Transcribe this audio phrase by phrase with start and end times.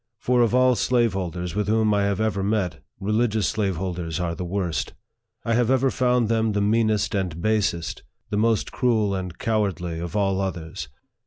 [0.17, 4.95] For of all slaveholders with whom I have ever met, religious slaveholders are the worst.
[5.45, 8.01] I have ever found them the meanest and basest,
[8.31, 10.87] the most cruel and cowardly, of all others.